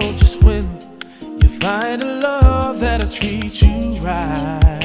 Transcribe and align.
know 0.00 0.12
just 0.12 0.42
when 0.44 0.62
you 1.40 1.48
find 1.60 2.02
a 2.02 2.20
love 2.20 2.80
that'll 2.80 3.08
treat 3.08 3.62
you 3.62 4.00
right. 4.00 4.80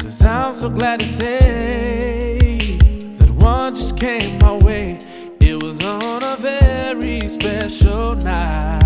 Cause 0.00 0.24
I'm 0.24 0.54
so 0.54 0.68
glad 0.70 1.00
to 1.00 1.06
say 1.06 2.76
that 3.18 3.30
one 3.30 3.74
just 3.74 3.98
came 3.98 4.38
my 4.38 4.56
way. 4.64 4.98
It 5.40 5.62
was 5.62 5.84
on 5.84 6.22
a 6.22 6.36
very 6.36 7.20
special 7.28 8.14
night. 8.16 8.80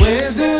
Wednesday. 0.00 0.51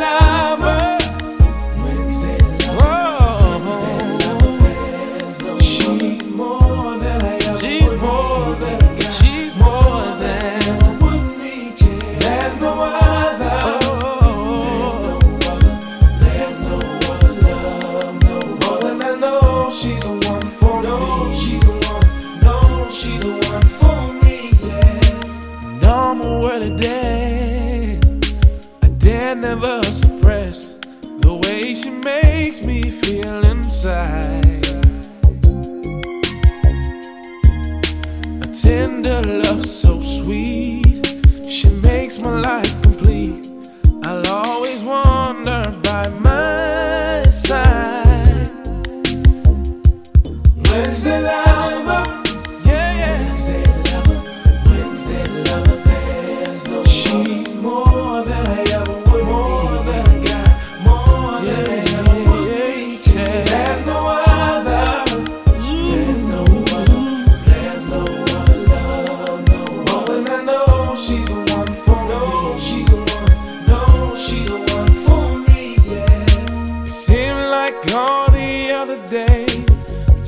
Never 29.54 29.82
suppress 29.82 30.68
the 31.20 31.34
way 31.44 31.74
she 31.74 31.90
makes 31.90 32.64
me 32.64 32.80
feel 33.02 33.44
inside. 33.44 34.66
A 38.40 38.48
tender 38.54 39.20
love 39.22 39.66
so 39.66 40.00
sweet, 40.00 40.81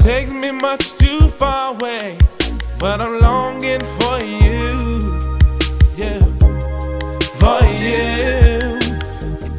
takes 0.04 0.30
me 0.30 0.50
much 0.50 0.92
too 0.96 1.28
far 1.28 1.74
away, 1.74 2.18
but 2.78 3.00
I'm 3.00 3.18
longing 3.20 3.80
for 3.80 4.18
you, 4.20 5.18
yeah, 5.96 6.20
for 7.40 7.60
you. 7.84 8.78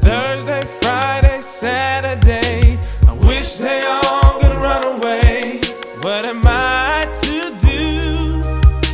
Thursday, 0.05 0.61
Friday, 0.81 1.41
Saturday, 1.41 2.77
I 3.07 3.13
wish 3.25 3.55
they 3.55 3.83
all 3.87 4.39
could 4.39 4.57
run 4.63 4.83
away. 4.99 5.61
What 6.01 6.25
am 6.25 6.43
I 6.45 7.07
to 7.23 7.37
do? 7.65 8.43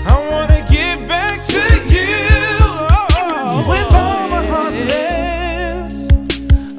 I 0.07 0.15
wanna 0.31 0.65
get 0.69 1.05
back 1.09 1.45
to 1.47 1.63
you. 1.95 2.07
With 3.67 3.93
all 3.93 4.29
my 4.29 4.43
heartless, 4.51 6.07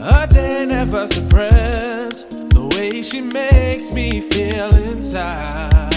a 0.01 0.27
day 0.27 0.65
never 0.65 1.07
suppressed. 1.09 1.62
Way 2.83 3.01
she 3.01 3.21
makes 3.21 3.93
me 3.93 4.21
feel 4.23 4.75
inside. 4.75 5.92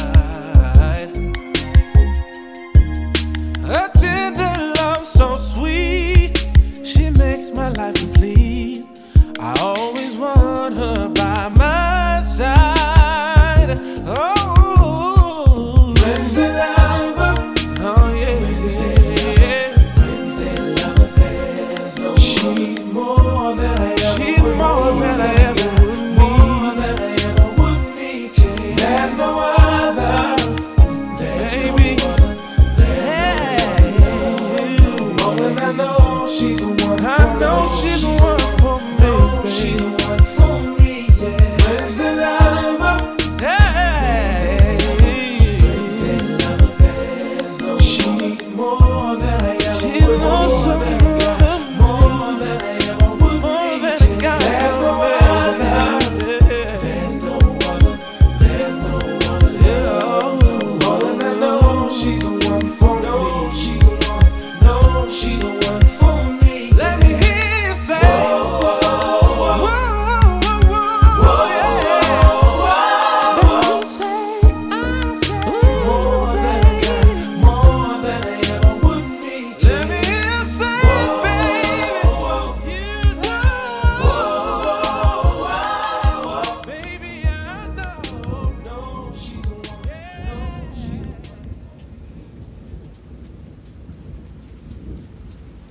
I 36.57 37.37
know 37.39 37.67
she 37.79 37.94